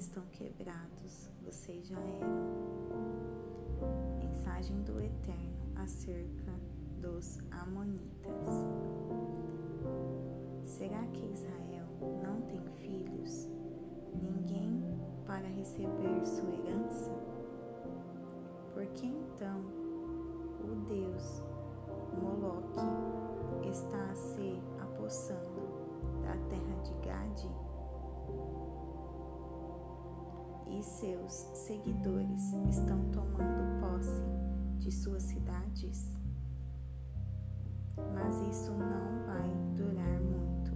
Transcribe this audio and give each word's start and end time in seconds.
estão 0.00 0.24
quebrados, 0.32 1.28
vocês 1.44 1.86
já 1.86 2.00
eram. 2.00 2.30
Mensagem 4.18 4.82
do 4.82 4.98
Eterno 4.98 5.72
acerca 5.76 6.52
dos 6.98 7.38
Amonitas. 7.50 8.48
Será 10.62 11.06
que 11.08 11.30
Israel 11.30 11.86
não 12.22 12.40
tem 12.46 12.64
filhos? 12.78 13.50
Ninguém 14.14 14.82
para 15.26 15.46
receber 15.46 16.24
sua 16.24 16.48
herança? 16.48 17.12
Por 18.72 18.86
que 18.94 19.06
então 19.06 19.60
o 20.64 20.76
Deus 20.86 21.42
Moloque 22.18 23.68
está 23.68 24.14
se 24.14 24.62
apossando 24.80 25.60
da 26.22 26.36
terra 26.48 26.82
de 26.84 26.94
Gade? 27.06 27.69
E 30.70 30.82
seus 30.82 31.32
seguidores 31.54 32.52
estão 32.70 33.04
tomando 33.10 33.80
posse 33.80 34.22
de 34.78 34.90
suas 34.90 35.22
cidades? 35.24 36.16
Mas 38.14 38.34
isso 38.48 38.70
não 38.70 39.26
vai 39.26 39.50
durar 39.76 40.20
muito. 40.20 40.72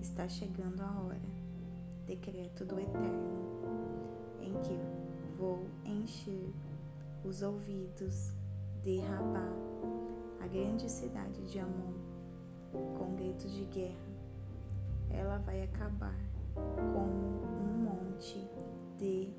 Está 0.00 0.26
chegando 0.26 0.80
a 0.80 1.00
hora, 1.02 1.20
decreto 2.06 2.64
do 2.64 2.80
Eterno, 2.80 3.36
em 4.40 4.52
que 4.62 4.78
vou 5.38 5.66
encher 5.84 6.52
os 7.24 7.42
ouvidos 7.42 8.32
de 8.82 9.00
Rabá, 9.00 9.48
a 10.40 10.46
grande 10.46 10.90
cidade 10.90 11.44
de 11.44 11.58
Amon, 11.58 11.92
com 12.96 13.14
gritos 13.14 13.52
de 13.52 13.64
guerra. 13.66 14.06
Ela 15.10 15.38
vai 15.38 15.62
acabar 15.62 16.18
como 16.54 17.46
um 17.60 17.84
monte 17.84 18.38
de 18.96 19.30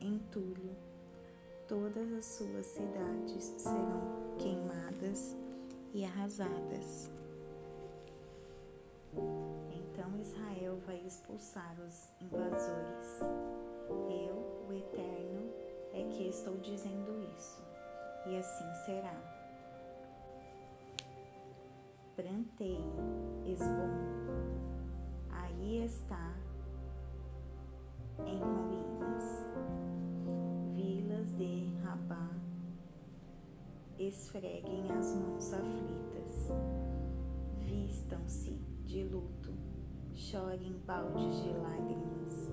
entulho. 0.00 0.76
Todas 1.68 2.12
as 2.12 2.24
suas 2.24 2.66
cidades 2.66 3.44
serão 3.56 4.36
queimadas 4.38 5.36
e 5.94 6.04
arrasadas. 6.04 7.10
Então 9.70 10.18
Israel 10.20 10.78
vai 10.86 11.00
expulsar 11.06 11.76
os 11.80 12.10
invasores. 12.20 13.20
Eu, 14.08 14.66
o 14.68 14.72
Eterno, 14.72 15.50
é 15.92 16.04
que 16.04 16.28
estou 16.28 16.56
dizendo 16.58 17.18
isso, 17.36 17.62
e 18.26 18.36
assim 18.36 18.74
será. 18.86 19.32
Plantei 22.16 22.78
Esbom, 23.46 23.90
aí 25.30 25.84
está 25.84 26.34
em 28.26 28.38
ruínas, 28.38 29.46
vilas 30.72 31.32
de 31.36 31.72
Rabá, 31.82 32.30
esfreguem 33.98 34.90
as 34.90 35.14
mãos 35.16 35.52
aflitas, 35.52 36.48
vistam-se 37.58 38.52
de 38.84 39.04
luto, 39.04 39.52
chorem 40.12 40.76
baldes 40.86 41.42
de 41.42 41.50
lágrimas, 41.50 42.50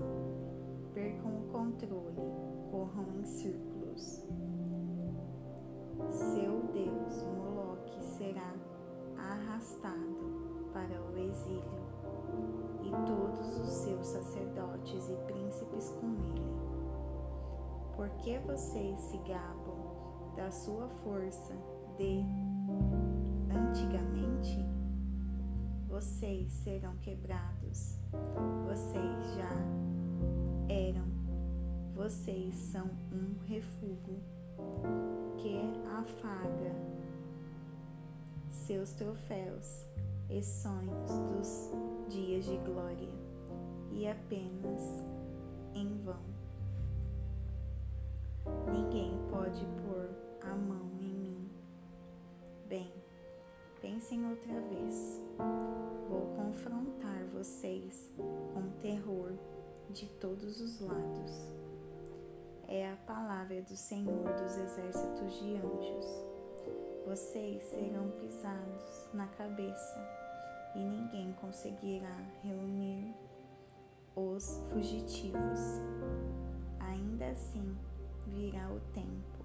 percam 0.94 1.40
o 1.40 1.48
controle, 1.52 2.22
corram 2.70 3.06
em 3.20 3.24
círculos. 3.24 4.24
Seus 13.90 14.06
sacerdotes 14.06 15.08
e 15.08 15.16
príncipes 15.26 15.90
com 16.00 16.14
ele. 16.36 16.46
Por 17.96 18.08
que 18.22 18.38
vocês 18.38 18.98
se 19.00 19.18
gabam 19.18 20.34
da 20.36 20.50
sua 20.50 20.88
força 20.88 21.52
de 21.96 22.24
antigamente? 23.52 24.64
Vocês 25.88 26.52
serão 26.52 26.96
quebrados, 26.98 27.96
vocês 28.64 29.34
já 29.34 29.50
eram, 30.72 31.04
vocês 31.94 32.54
são 32.54 32.86
um 33.12 33.44
refúgio 33.44 34.22
que 35.36 35.58
afaga 35.98 36.74
seus 38.48 38.92
troféus 38.92 39.84
e 40.30 40.40
sonhos 40.42 41.10
dos 41.10 41.70
dias 42.08 42.44
de 42.44 42.56
glória 42.58 43.29
e 43.92 44.08
apenas 44.08 44.82
em 45.74 45.98
vão. 46.02 46.30
Ninguém 48.72 49.12
pode 49.30 49.64
pôr 49.82 50.08
a 50.42 50.54
mão 50.54 50.90
em 51.00 51.14
mim. 51.14 51.50
Bem, 52.68 52.92
pensem 53.80 54.28
outra 54.28 54.60
vez. 54.60 55.20
Vou 56.08 56.34
confrontar 56.36 57.24
vocês 57.32 58.10
com 58.16 58.70
terror 58.80 59.32
de 59.90 60.06
todos 60.06 60.60
os 60.60 60.80
lados. 60.80 61.60
É 62.68 62.92
a 62.92 62.96
palavra 62.96 63.60
do 63.62 63.76
Senhor 63.76 64.32
dos 64.32 64.56
exércitos 64.56 65.40
de 65.40 65.56
anjos. 65.56 66.06
Vocês 67.06 67.62
serão 67.64 68.10
pisados 68.12 69.08
na 69.12 69.26
cabeça 69.26 69.98
e 70.76 70.78
ninguém 70.78 71.32
conseguirá 71.40 72.16
reunir 72.42 73.12
os 74.28 74.60
fugitivos. 74.70 75.80
Ainda 76.78 77.26
assim 77.30 77.76
virá 78.26 78.70
o 78.70 78.80
tempo 78.92 79.44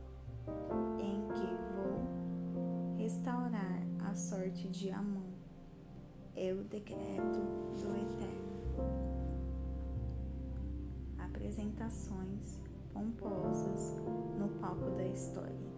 em 0.99 1.27
que 1.33 1.47
vou 1.75 2.97
restaurar 2.97 3.81
a 4.05 4.13
sorte 4.13 4.67
de 4.67 4.89
Amon. 4.91 5.33
É 6.35 6.53
o 6.53 6.63
decreto 6.63 7.39
do 7.79 7.95
Eterno. 7.95 8.55
Apresentações 11.17 12.59
pomposas 12.93 13.95
no 14.37 14.49
palco 14.59 14.91
da 14.91 15.05
história. 15.07 15.75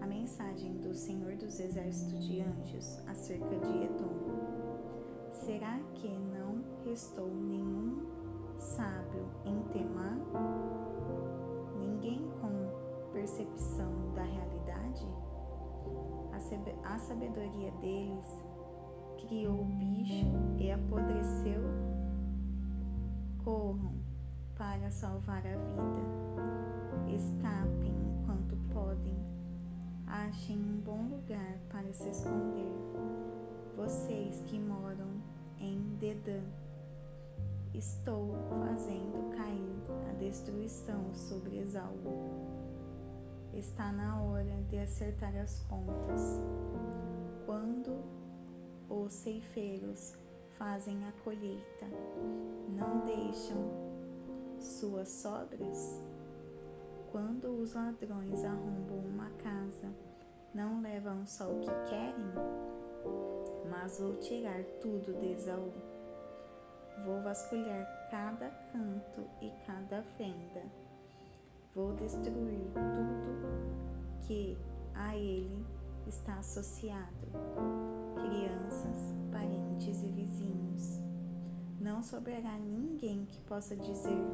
A 0.00 0.06
mensagem 0.06 0.76
do 0.78 0.94
Senhor 0.94 1.36
dos 1.36 1.58
Exércitos 1.60 2.26
de 2.26 2.40
Anjos 2.40 2.98
acerca 3.06 3.58
de 3.58 3.84
Edom. 3.84 4.16
Será 5.30 5.78
que 5.94 6.08
não 6.96 7.02
restou 7.02 7.28
nenhum 7.28 8.06
sábio 8.58 9.28
em 9.44 9.60
Temá? 9.64 10.16
Ninguém 11.78 12.26
com 12.40 13.12
percepção 13.12 13.92
da 14.14 14.22
realidade? 14.22 15.06
A 16.84 16.98
sabedoria 16.98 17.70
deles 17.82 18.42
criou 19.18 19.60
o 19.60 19.64
bicho 19.64 20.24
e 20.58 20.72
apodreceu? 20.72 21.60
Corram 23.44 24.00
para 24.56 24.90
salvar 24.90 25.42
a 25.46 25.56
vida. 25.56 27.14
Escapem 27.14 27.92
enquanto 27.92 28.56
podem 28.72 29.16
Achem 30.06 30.56
um 30.56 30.80
bom 30.80 31.08
lugar 31.10 31.58
para 31.68 31.92
se 31.92 32.08
esconder. 32.08 32.72
Vocês 33.76 34.40
que 34.46 34.58
moram 34.58 35.20
em 35.58 35.78
Dedã, 35.98 36.40
estou 37.76 38.34
fazendo 38.48 39.30
cair 39.36 40.10
a 40.10 40.12
destruição 40.14 41.14
sobre 41.14 41.58
Esaú. 41.58 42.30
Está 43.52 43.92
na 43.92 44.22
hora 44.22 44.62
de 44.68 44.78
acertar 44.78 45.36
as 45.36 45.60
contas. 45.60 46.40
Quando 47.44 48.02
os 48.88 49.12
ceifeiros 49.12 50.14
fazem 50.52 51.06
a 51.06 51.12
colheita, 51.22 51.86
não 52.68 53.00
deixam 53.04 53.70
suas 54.58 55.08
sobras? 55.08 56.02
Quando 57.12 57.60
os 57.60 57.74
ladrões 57.74 58.42
arrombam 58.44 58.98
uma 58.98 59.30
casa, 59.42 59.92
não 60.54 60.80
levam 60.80 61.26
só 61.26 61.50
o 61.50 61.60
que 61.60 61.70
querem? 61.88 62.32
Mas 63.70 63.98
vou 63.98 64.16
tirar 64.16 64.62
tudo 64.80 65.12
de 65.20 65.32
Esaú. 65.32 65.95
Vou 67.04 67.22
vasculhar 67.22 68.08
cada 68.10 68.50
canto 68.72 69.26
e 69.40 69.50
cada 69.66 70.02
fenda. 70.16 70.62
Vou 71.74 71.94
destruir 71.94 72.70
tudo 72.72 74.20
que 74.26 74.56
a 74.94 75.16
ele 75.16 75.64
está 76.06 76.38
associado: 76.38 77.26
crianças, 78.14 79.14
parentes 79.30 80.02
e 80.02 80.08
vizinhos. 80.08 81.00
Não 81.78 82.02
sobrará 82.02 82.58
ninguém 82.58 83.26
que 83.26 83.40
possa 83.42 83.76
dizer 83.76 84.26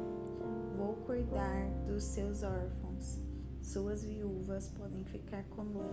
Vou 0.77 0.95
cuidar 1.05 1.69
dos 1.85 2.03
seus 2.03 2.41
órfãos. 2.41 3.19
Suas 3.61 4.03
viúvas 4.03 4.69
podem 4.69 5.03
ficar 5.05 5.43
comigo. 5.45 5.83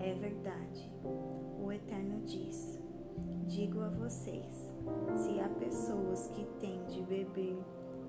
É 0.00 0.12
verdade. 0.12 0.90
O 1.62 1.70
Eterno 1.70 2.26
diz: 2.26 2.78
Digo 3.46 3.80
a 3.80 3.88
vocês: 3.88 4.74
se 5.14 5.40
há 5.40 5.48
pessoas 5.48 6.26
que 6.28 6.44
têm 6.58 6.84
de 6.86 7.00
beber 7.02 7.56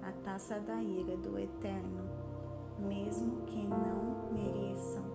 a 0.02 0.12
taça 0.24 0.60
da 0.60 0.82
ira 0.82 1.16
do 1.18 1.38
Eterno, 1.38 2.10
mesmo 2.80 3.42
que 3.42 3.68
não 3.68 4.32
mereçam, 4.32 5.06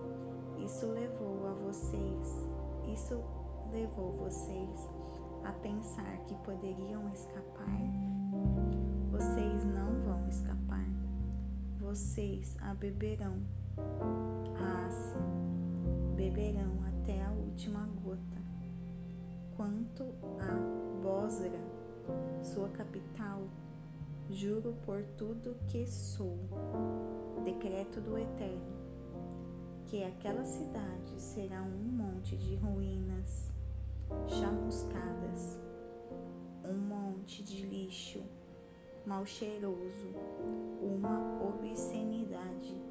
isso 0.63 0.87
levou 0.87 1.47
a 1.47 1.53
vocês, 1.53 2.49
isso 2.93 3.21
levou 3.69 4.13
vocês 4.13 4.89
a 5.43 5.51
pensar 5.51 6.17
que 6.25 6.35
poderiam 6.35 7.09
escapar? 7.09 7.81
Vocês 9.11 9.65
não 9.65 10.01
vão 10.05 10.27
escapar. 10.29 10.87
Vocês 11.79 12.55
a 12.61 12.73
beberão. 12.73 13.41
Ah, 14.57 14.89
sim, 14.89 16.15
beberão 16.15 16.79
até 16.87 17.21
a 17.23 17.31
última 17.31 17.85
gota. 18.01 18.42
Quanto 19.55 20.03
a 20.39 21.01
Bósra, 21.01 21.59
sua 22.41 22.69
capital, 22.69 23.41
juro 24.29 24.75
por 24.85 25.03
tudo 25.17 25.55
que 25.67 25.85
sou, 25.85 26.37
decreto 27.43 28.01
do 28.01 28.17
Eterno, 28.17 28.73
que 29.85 30.03
aquela 30.03 30.43
cidade 30.43 31.21
será 31.21 31.61
um 31.61 31.83
monte 31.83 32.35
de 32.35 32.55
ruínas 32.55 33.51
chamuscadas, 34.27 35.59
um 36.65 36.77
monte 36.77 37.43
de 37.43 37.65
lixo 37.65 38.21
mal 39.05 39.25
cheiroso, 39.25 40.07
uma 40.81 41.43
obscenidade, 41.43 42.81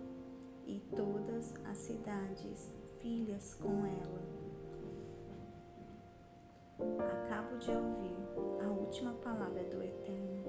e 0.67 0.81
todas 0.94 1.55
as 1.64 1.79
cidades 1.79 2.73
filhas 3.00 3.55
com 3.55 3.85
ela. 3.85 4.42
Acabo 6.99 7.56
de 7.58 7.70
ouvir 7.70 8.17
a 8.64 8.70
última 8.70 9.12
palavra 9.14 9.64
do 9.64 9.82
Eterno. 9.82 10.44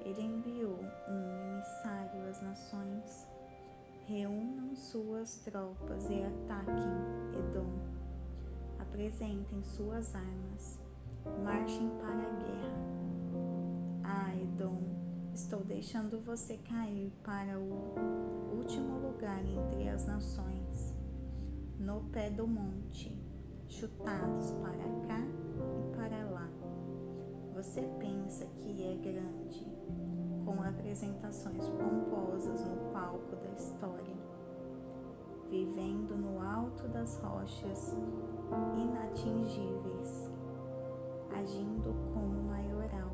Ele 0.00 0.22
enviou 0.22 0.78
um 1.08 1.54
emissário 1.54 2.28
às 2.28 2.42
nações. 2.42 3.26
Reúnam 4.06 4.74
suas 4.74 5.36
tropas 5.38 6.10
e 6.10 6.24
ataquem 6.24 7.38
Edom 7.38 7.92
apresentem 8.92 9.62
suas 9.62 10.14
armas, 10.14 10.78
marchem 11.42 11.88
para 11.98 12.26
a 12.26 12.34
guerra. 12.36 12.74
Ah, 14.04 14.36
Edom, 14.36 14.82
estou 15.32 15.64
deixando 15.64 16.20
você 16.20 16.58
cair 16.58 17.10
para 17.24 17.58
o 17.58 18.54
último 18.54 18.98
lugar 18.98 19.42
entre 19.46 19.88
as 19.88 20.06
nações, 20.06 20.94
no 21.78 22.02
pé 22.12 22.28
do 22.28 22.46
monte, 22.46 23.16
chutados 23.72 24.50
para 24.60 24.84
cá 25.08 25.20
e 25.78 25.96
para 25.96 26.30
lá. 26.30 26.48
Você 27.54 27.80
pensa 27.98 28.44
que 28.56 28.86
é 28.86 28.94
grande, 28.96 29.66
com 30.44 30.62
apresentações 30.62 31.68
pomposas 31.70 32.64
no 32.66 32.92
palco 32.92 33.34
da 33.36 33.50
história, 33.52 34.14
vivendo 35.48 36.14
no 36.14 36.40
alto 36.40 36.86
das 36.88 37.16
rochas 37.16 37.96
inatingíveis, 38.76 40.30
agindo 41.34 41.94
como 42.12 42.42
maioral. 42.42 43.10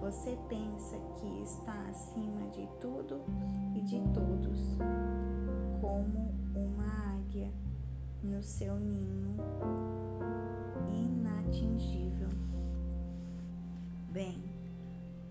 Você 0.00 0.36
pensa 0.48 0.98
que 1.14 1.42
está 1.42 1.86
acima 1.88 2.48
de 2.48 2.66
tudo 2.80 3.20
e 3.76 3.82
de 3.82 4.00
todos, 4.12 4.76
como 5.80 6.34
uma 6.56 7.14
águia 7.14 7.52
no 8.22 8.42
seu 8.42 8.74
ninho 8.74 9.36
inatingível. 10.92 12.30
Bem, 14.10 14.42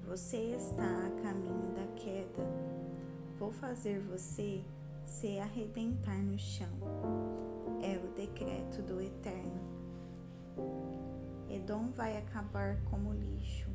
você 0.06 0.56
está 0.56 1.08
a 1.08 1.22
caminho 1.22 1.74
da 1.74 1.88
queda. 1.96 2.48
Vou 3.38 3.52
fazer 3.52 4.00
você 4.02 4.64
se 5.06 5.40
arrebentar 5.40 6.18
no 6.18 6.38
chão 6.38 6.68
é 7.82 7.98
o 7.98 8.08
decreto 8.14 8.82
do 8.82 9.02
Eterno. 9.02 9.62
Edom 11.50 11.92
vai 11.92 12.18
acabar 12.18 12.78
como 12.90 13.14
lixo, 13.14 13.70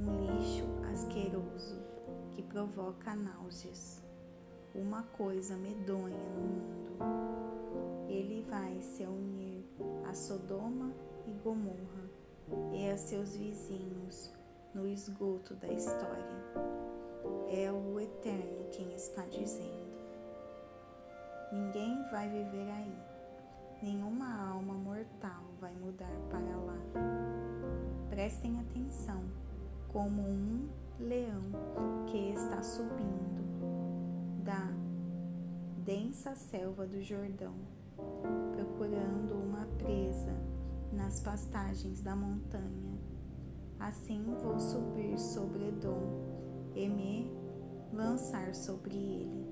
um 0.00 0.24
lixo 0.24 0.64
asqueroso 0.92 1.80
que 2.32 2.42
provoca 2.42 3.14
náuseas, 3.14 4.02
uma 4.74 5.02
coisa 5.02 5.56
medonha 5.56 6.18
no 6.34 6.40
mundo. 6.40 6.98
Ele 8.08 8.44
vai 8.48 8.80
se 8.80 9.04
unir 9.04 9.64
a 10.08 10.14
Sodoma 10.14 10.92
e 11.26 11.30
Gomorra 11.42 12.10
e 12.72 12.90
a 12.90 12.96
seus 12.96 13.36
vizinhos 13.36 14.32
no 14.74 14.86
esgoto 14.86 15.54
da 15.54 15.68
história. 15.68 16.44
É 17.48 17.70
o 17.70 18.00
Eterno 18.00 18.68
quem 18.72 18.94
está 18.94 19.24
dizendo. 19.26 19.94
Ninguém 21.52 22.02
vai 22.10 22.28
viver 22.28 22.70
aí 22.70 23.14
nenhuma 23.84 24.50
alma 24.50 24.72
mortal 24.72 25.44
vai 25.60 25.72
mudar 25.74 26.16
para 26.30 26.56
lá. 26.56 26.78
Prestem 28.08 28.58
atenção, 28.60 29.22
como 29.88 30.22
um 30.22 30.68
leão 30.98 31.44
que 32.06 32.30
está 32.30 32.62
subindo 32.62 33.44
da 34.44 34.70
densa 35.84 36.34
selva 36.36 36.86
do 36.86 37.02
Jordão, 37.02 37.54
procurando 38.52 39.34
uma 39.34 39.66
presa 39.78 40.34
nas 40.92 41.18
pastagens 41.20 42.02
da 42.02 42.14
montanha. 42.14 42.98
Assim 43.80 44.22
vou 44.42 44.58
subir 44.60 45.18
sobre 45.18 45.68
Edom 45.68 46.72
e 46.74 46.86
me 46.86 47.32
lançar 47.90 48.54
sobre 48.54 48.94
ele. 48.94 49.48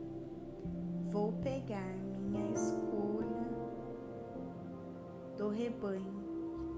Vou 1.08 1.32
pegar 1.42 1.96
minha 1.96 2.52
escolha 2.52 3.48
do 5.38 5.48
rebanho. 5.48 6.22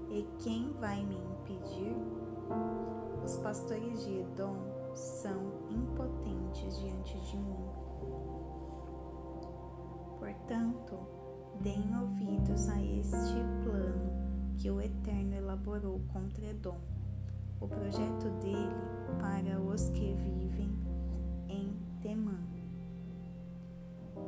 E 0.09 0.25
quem 0.39 0.71
vai 0.79 1.03
me 1.03 1.15
impedir? 1.15 1.95
Os 3.25 3.35
pastores 3.37 4.05
de 4.05 4.19
Edom 4.19 4.55
são 4.93 5.51
impotentes 5.69 6.79
diante 6.79 7.19
de 7.19 7.37
mim. 7.37 7.84
Portanto, 10.47 10.99
deem 11.59 11.97
ouvidos 11.99 12.69
a 12.69 12.79
este 12.79 13.33
plano 13.63 14.11
que 14.55 14.69
o 14.69 14.79
Eterno 14.79 15.33
elaborou 15.33 15.99
contra 16.13 16.45
Edom, 16.45 16.77
o 17.59 17.67
projeto 17.67 18.29
dele 18.41 18.75
para 19.19 19.59
os 19.59 19.89
que 19.89 20.13
vivem 20.13 20.71
em 21.47 21.75
Temã. 21.99 22.37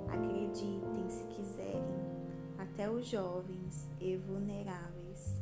Acreditem 0.07 1.07
se 1.07 1.23
quiserem 1.25 1.83
até 2.57 2.89
os 2.89 3.07
jovens 3.07 3.87
e 4.01 4.17
vulneráveis. 4.17 5.39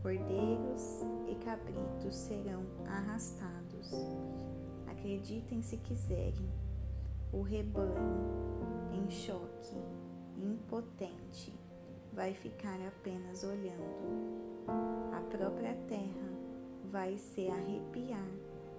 Cordeiros 0.00 1.02
e 1.28 1.34
cabritos 1.44 2.16
serão 2.16 2.62
arrastados. 2.86 3.92
Acreditem 4.86 5.60
se 5.60 5.76
quiserem, 5.76 6.48
o 7.34 7.42
rebanho, 7.42 8.56
em 8.94 9.10
choque, 9.10 9.76
impotente, 10.36 11.54
vai 12.12 12.34
ficar 12.34 12.78
apenas 12.86 13.44
olhando. 13.44 14.66
A 15.12 15.20
própria 15.20 15.74
terra 15.88 16.30
vai 16.90 17.16
se 17.18 17.48
arrepiar 17.48 18.28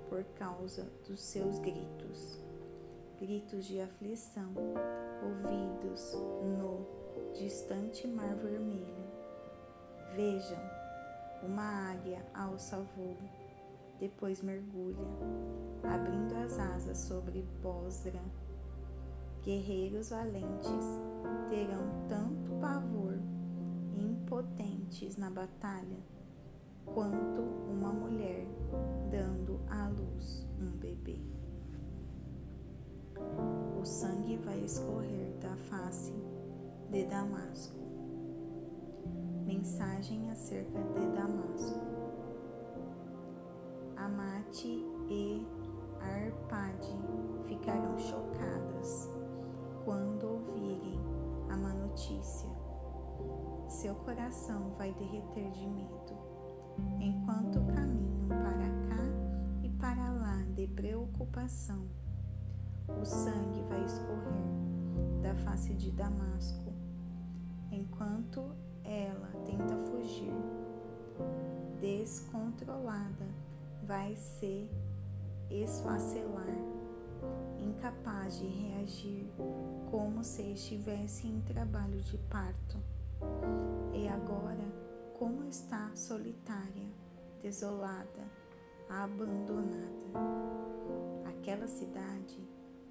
por 0.09 0.23
causa 0.35 0.89
dos 1.07 1.19
seus 1.19 1.59
gritos 1.59 2.47
gritos 3.19 3.65
de 3.65 3.81
aflição, 3.81 4.53
ouvidos 5.23 6.13
no 6.59 6.85
distante 7.33 8.07
mar 8.07 8.35
vermelho. 8.35 9.07
Vejam, 10.15 10.59
uma 11.43 11.91
águia 11.91 12.23
alça 12.33 12.77
voo, 12.95 13.17
depois 13.99 14.41
mergulha, 14.41 15.07
abrindo 15.83 16.35
as 16.35 16.59
asas 16.59 16.97
sobre 16.99 17.41
Bosra. 17.61 18.21
Guerreiros 19.43 20.09
valentes 20.09 20.85
terão 21.49 22.05
tanto 22.07 22.51
pavor 22.59 23.17
impotentes 23.97 25.17
na 25.17 25.29
batalha 25.29 25.97
quanto 26.85 27.41
uma 27.41 27.91
mulher 27.91 28.45
dando 29.09 29.59
à 29.69 29.87
luz 29.89 30.47
um 30.59 30.71
bebê. 30.77 31.19
O 33.79 33.85
sangue 33.85 34.37
vai 34.37 34.59
escorrer 34.63 35.33
da 35.39 35.55
face 35.55 36.13
de 36.89 37.05
Damasco. 37.05 37.77
Mensagem 39.45 40.29
acerca 40.29 40.79
de 40.81 41.05
Damasco. 41.15 41.79
Amate 43.95 44.85
Seu 53.87 53.95
coração 53.95 54.71
vai 54.77 54.91
derreter 54.95 55.49
de 55.51 55.65
medo. 55.65 56.13
enquanto 56.99 57.61
caminham 57.73 58.27
para 58.27 58.69
cá 58.89 59.01
e 59.63 59.69
para 59.69 60.11
lá 60.11 60.43
de 60.53 60.67
preocupação. 60.67 61.87
O 63.01 63.05
sangue 63.05 63.61
vai 63.69 63.85
escorrer 63.85 65.21
da 65.21 65.33
face 65.35 65.73
de 65.73 65.89
Damasco, 65.91 66.73
enquanto 67.71 68.51
ela 68.83 69.29
tenta 69.45 69.77
fugir. 69.77 70.33
Descontrolada, 71.79 73.29
vai 73.83 74.17
se 74.17 74.69
esfacelar, 75.49 76.57
incapaz 77.57 78.37
de 78.37 78.47
reagir 78.47 79.31
como 79.89 80.25
se 80.25 80.41
estivesse 80.41 81.25
em 81.25 81.39
trabalho 81.39 82.01
de 82.01 82.17
parto. 82.17 82.96
Agora, 84.17 84.65
como 85.19 85.43
está 85.45 85.91
solitária, 85.95 86.89
desolada, 87.39 88.25
abandonada. 88.89 90.11
Aquela 91.23 91.67
cidade, 91.67 92.43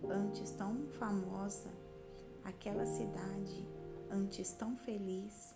antes 0.08 0.52
tão 0.52 0.86
famosa, 0.92 1.70
aquela 2.44 2.86
cidade, 2.86 3.66
antes 4.08 4.52
tão 4.52 4.76
feliz, 4.76 5.52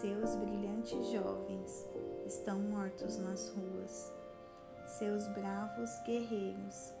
seus 0.00 0.36
brilhantes 0.36 1.04
jovens 1.08 1.84
estão 2.24 2.60
mortos 2.60 3.18
nas 3.18 3.48
ruas, 3.48 4.12
seus 4.98 5.26
bravos 5.34 5.90
guerreiros, 6.06 6.94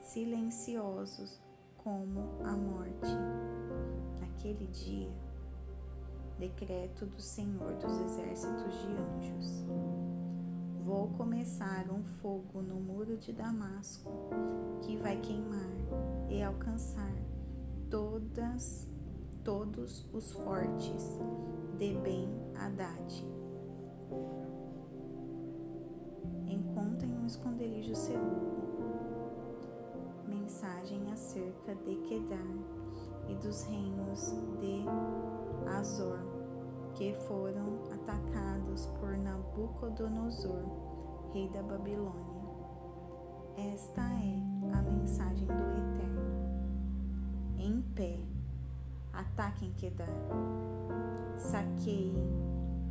silenciosos 0.00 1.40
como 1.76 2.20
a 2.44 2.52
morte. 2.52 3.16
Naquele 4.20 4.68
dia, 4.68 5.10
decreto 6.40 7.04
do 7.04 7.20
Senhor 7.20 7.74
dos 7.74 8.00
Exércitos 8.00 8.74
de 8.80 8.88
Anjos. 8.96 9.62
Vou 10.82 11.08
começar 11.08 11.86
um 11.92 12.02
fogo 12.02 12.62
no 12.62 12.76
muro 12.76 13.18
de 13.18 13.30
Damasco 13.30 14.10
que 14.80 14.96
vai 14.96 15.20
queimar 15.20 15.70
e 16.30 16.42
alcançar 16.42 17.12
todas 17.90 18.88
todos 19.44 20.06
os 20.14 20.32
fortes 20.32 21.18
de 21.78 21.94
Ben 21.96 22.30
Haddad. 22.56 23.26
Encontrem 26.46 27.18
um 27.18 27.26
esconderijo 27.26 27.94
seguro. 27.94 28.70
Mensagem 30.26 31.12
acerca 31.12 31.74
de 31.74 31.96
Kedar 31.96 32.56
e 33.28 33.34
dos 33.34 33.62
reinos 33.64 34.32
de 34.58 34.84
Azor, 35.68 36.29
que 37.00 37.14
foram 37.14 37.78
atacados 37.94 38.86
por 39.00 39.16
Nabucodonosor, 39.16 40.66
rei 41.32 41.48
da 41.48 41.62
Babilônia. 41.62 42.44
Esta 43.56 44.02
é 44.02 44.42
a 44.76 44.82
mensagem 44.82 45.46
do 45.46 45.54
Eterno. 45.78 46.20
Em 47.56 47.80
pé, 47.94 48.18
ataquem 49.14 49.72
Kedar, 49.78 50.10
saqueiem 51.38 52.28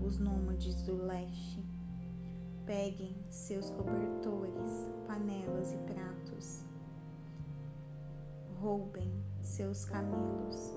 os 0.03 0.17
nômades 0.17 0.81
do 0.81 1.05
leste, 1.05 1.63
peguem 2.65 3.15
seus 3.29 3.69
cobertores, 3.69 4.89
panelas 5.05 5.71
e 5.71 5.77
pratos, 5.77 6.65
roubem 8.59 9.13
seus 9.43 9.85
camelos, 9.85 10.73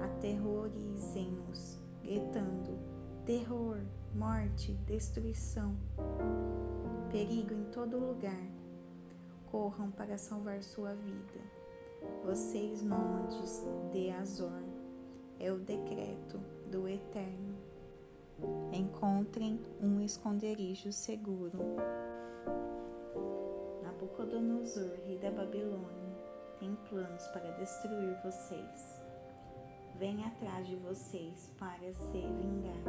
aterrorizem-nos, 0.00 1.86
gritando: 2.08 2.78
terror, 3.26 3.78
morte, 4.14 4.72
destruição, 4.86 5.76
perigo 7.10 7.52
em 7.52 7.64
todo 7.64 7.98
lugar. 7.98 8.48
Corram 9.50 9.90
para 9.90 10.16
salvar 10.16 10.62
sua 10.62 10.94
vida. 10.94 11.40
Vocês, 12.24 12.82
nômades 12.82 13.66
de 13.92 14.10
Azor, 14.10 14.62
é 15.38 15.52
o 15.52 15.58
decreto 15.58 16.38
do 16.70 16.88
Eterno. 16.88 17.56
Encontrem 18.72 19.60
um 19.80 20.00
esconderijo 20.00 20.92
seguro. 20.92 21.58
Nabucodonosor, 23.82 24.92
rei 25.06 25.18
da 25.18 25.30
Babilônia, 25.30 26.14
tem 26.58 26.74
planos 26.88 27.26
para 27.28 27.50
destruir 27.52 28.16
vocês. 28.22 29.07
Vem 29.98 30.24
atrás 30.24 30.64
de 30.68 30.76
vocês 30.76 31.50
para 31.58 31.92
se 31.92 32.20
vingar. 32.20 32.84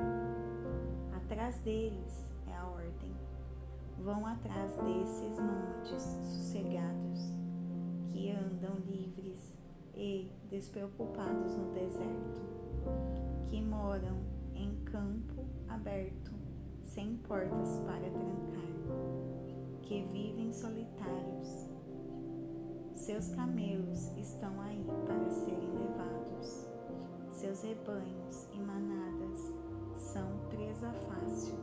Atrás 1.18 1.58
deles 1.62 2.32
é 2.48 2.56
a 2.56 2.68
ordem. 2.68 3.12
Vão 3.98 4.28
atrás 4.28 4.76
desses 4.76 5.36
nômades 5.38 6.04
sossegados 6.04 7.34
que 8.12 8.30
andam 8.30 8.76
livres 8.86 9.58
e 9.96 10.32
despreocupados 10.52 11.56
no 11.56 11.74
deserto, 11.74 12.42
que 13.48 13.60
moram 13.60 14.20
em 14.54 14.76
campo 14.84 15.46
aberto, 15.68 16.32
sem 16.84 17.18
portas 17.18 17.82
para 17.88 18.08
trancar, 18.12 19.82
que 19.82 20.04
vivem 20.12 20.54
solitários. 20.54 21.68
Seus 22.94 23.30
camelos 23.30 24.16
estão 24.16 24.62
aí 24.62 24.86
para 25.08 25.30
serem 25.32 25.72
levados, 25.72 26.69
seus 27.32 27.62
rebanhos 27.62 28.48
e 28.54 28.60
manadas 28.60 29.54
são 29.96 30.40
presa 30.50 30.92
fácil. 30.92 31.56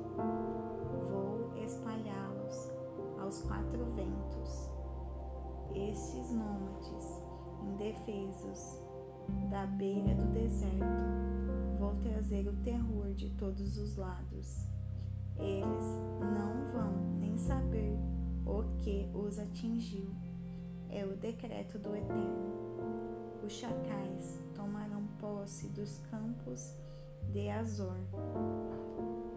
Vou 1.08 1.52
espalhá-los 1.62 2.70
aos 3.20 3.42
quatro 3.42 3.84
ventos. 3.86 4.70
Estes 5.74 6.30
nômades 6.30 7.22
indefesos 7.62 8.80
da 9.50 9.66
beira 9.66 10.14
do 10.14 10.32
deserto, 10.32 11.78
vou 11.78 11.94
trazer 11.96 12.46
o 12.48 12.56
terror 12.62 13.12
de 13.14 13.30
todos 13.30 13.76
os 13.76 13.96
lados. 13.96 14.66
Eles 15.36 15.84
não 16.20 16.72
vão 16.72 17.16
nem 17.18 17.36
saber 17.36 17.98
o 18.46 18.62
que 18.78 19.10
os 19.12 19.38
atingiu. 19.38 20.10
É 20.88 21.04
o 21.04 21.16
decreto 21.16 21.78
do 21.78 21.94
Eterno. 21.94 23.15
Os 23.44 23.52
chacais 23.52 24.38
tomarão 24.54 25.06
posse 25.20 25.68
dos 25.68 25.98
campos 26.10 26.74
de 27.32 27.48
Azor. 27.48 27.96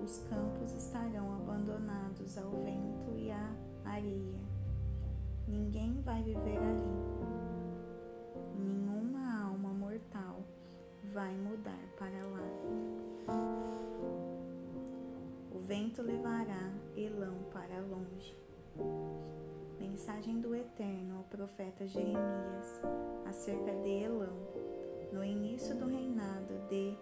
Os 0.04 0.20
campos 0.30 0.74
estarão 0.74 1.34
abandonados 1.36 2.38
ao 2.38 2.52
vento 2.52 3.16
e 3.16 3.32
à 3.32 3.56
areia. 3.86 4.40
Ninguém 5.48 6.02
vai 6.02 6.22
viver 6.24 6.58
ali 6.58 7.20
nenhuma 8.60 9.44
alma 9.44 9.70
mortal 9.70 10.44
vai 11.14 11.36
mudar 11.38 11.80
para 11.98 12.28
lá. 12.28 12.50
O 15.52 15.60
vento 15.60 16.02
levará 16.02 16.72
Elão 16.96 17.36
para 17.52 17.82
longe. 17.82 18.38
Mensagem 19.80 20.42
do 20.42 20.54
Eterno 20.54 21.20
ao 21.20 21.24
profeta 21.24 21.88
Jeremias 21.88 22.82
acerca 23.26 23.74
de 23.82 23.90
Elão, 23.90 24.36
no 25.14 25.24
início 25.24 25.74
do 25.74 25.88
reinado 25.88 26.54
de 26.68 26.98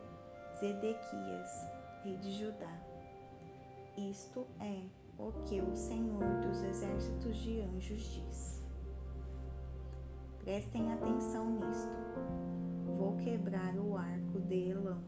Zedequias, 0.60 1.50
rei 2.04 2.18
de 2.18 2.32
Judá. 2.32 2.80
Isto 3.98 4.46
é 4.60 4.84
o 5.18 5.32
que 5.44 5.60
o 5.60 5.76
Senhor 5.76 6.24
dos 6.42 6.62
exércitos 6.62 7.36
de 7.38 7.62
anjos 7.62 8.00
diz. 8.00 8.64
Prestem 10.40 10.94
atenção 10.94 11.50
nisto. 11.50 12.96
Vou 12.96 13.18
quebrar 13.18 13.76
o 13.76 13.98
arco 13.98 14.40
de 14.40 14.70
Elão, 14.70 15.02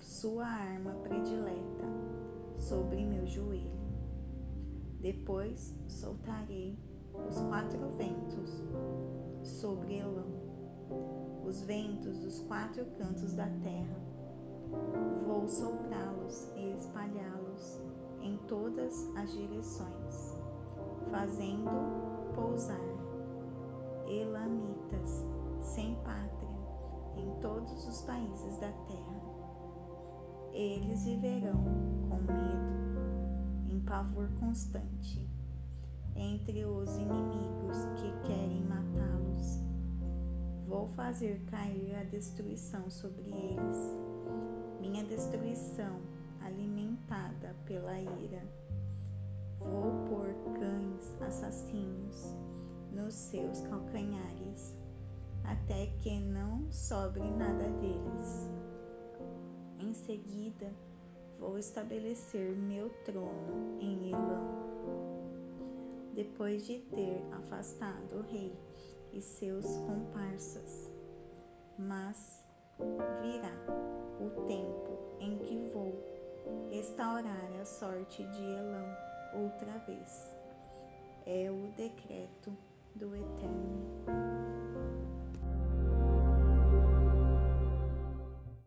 sua 0.00 0.46
arma 0.46 0.92
predileta, 1.02 1.84
sobre 2.56 3.04
meu 3.04 3.26
joelho. 3.26 3.87
Depois 5.00 5.74
soltarei 5.86 6.78
os 7.28 7.38
quatro 7.40 7.88
ventos 7.90 8.62
sobre 9.42 9.98
Elão, 9.98 10.26
os 11.44 11.62
ventos 11.62 12.18
dos 12.18 12.40
quatro 12.40 12.84
cantos 12.96 13.34
da 13.34 13.46
terra. 13.62 13.96
Vou 15.24 15.48
soprá-los 15.48 16.48
e 16.56 16.72
espalhá-los 16.72 17.80
em 18.20 18.36
todas 18.48 19.08
as 19.16 19.32
direções, 19.32 20.36
fazendo 21.10 21.70
pousar 22.34 22.80
elamitas 24.06 25.24
sem 25.60 25.94
pátria 25.96 26.48
em 27.16 27.40
todos 27.40 27.86
os 27.86 28.02
países 28.02 28.58
da 28.58 28.70
terra. 28.86 29.18
Eles 30.52 31.04
viverão 31.04 31.64
com 32.08 32.16
medo, 32.16 32.87
em 33.78 33.80
pavor 33.80 34.28
constante, 34.40 35.24
entre 36.16 36.64
os 36.64 36.96
inimigos 36.96 37.76
que 37.94 38.26
querem 38.26 38.64
matá-los. 38.64 39.60
Vou 40.66 40.88
fazer 40.88 41.44
cair 41.44 41.94
a 41.94 42.02
destruição 42.02 42.90
sobre 42.90 43.30
eles, 43.30 43.76
minha 44.80 45.04
destruição 45.04 46.00
alimentada 46.40 47.54
pela 47.64 47.96
ira. 48.00 48.42
Vou 49.60 49.92
pôr 50.08 50.34
cães 50.58 51.22
assassinos 51.22 52.34
nos 52.92 53.14
seus 53.14 53.60
calcanhares, 53.60 54.74
até 55.44 55.86
que 56.00 56.18
não 56.18 56.66
sobre 56.72 57.22
nada 57.22 57.70
deles. 57.80 58.50
Em 59.78 59.94
seguida, 59.94 60.72
vou 61.38 61.58
estabelecer 61.58 62.56
meu 62.56 62.90
trono 63.04 63.78
em 63.80 64.10
Elão. 64.10 64.68
Depois 66.14 66.66
de 66.66 66.80
ter 66.80 67.24
afastado 67.32 68.16
o 68.16 68.22
rei 68.22 68.52
e 69.12 69.20
seus 69.20 69.64
comparsas, 69.78 70.92
mas 71.78 72.44
virá 73.22 73.54
o 74.20 74.44
tempo 74.46 74.98
em 75.20 75.38
que 75.38 75.70
vou 75.72 75.94
restaurar 76.70 77.52
a 77.60 77.64
sorte 77.64 78.24
de 78.24 78.42
Elão 78.42 78.96
outra 79.34 79.78
vez. 79.86 80.36
É 81.24 81.50
o 81.50 81.70
decreto 81.76 82.56
do 82.94 83.14
Eterno. 83.14 84.97